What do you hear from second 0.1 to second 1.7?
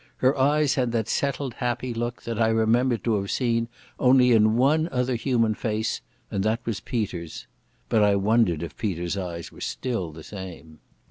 Her eyes had that settled